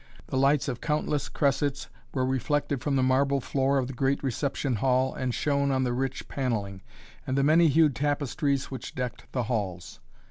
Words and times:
The 0.29 0.35
lights 0.35 0.67
of 0.67 0.81
countless 0.81 1.29
cressets 1.29 1.87
were 2.11 2.25
reflected 2.25 2.81
from 2.81 2.95
the 2.95 3.03
marble 3.03 3.39
floor 3.39 3.77
of 3.77 3.85
the 3.85 3.93
great 3.93 4.23
reception 4.23 4.77
hall 4.77 5.13
and 5.13 5.31
shone 5.31 5.69
on 5.69 5.83
the 5.83 5.93
rich 5.93 6.27
panelling, 6.27 6.81
and 7.27 7.37
the 7.37 7.43
many 7.43 7.67
hued 7.67 7.95
tapestries 7.95 8.71
which 8.71 8.95
decked 8.95 9.31
the 9.31 9.43
walls. 9.43 9.99